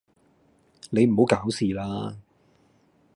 [0.89, 2.17] 你唔好搞事啦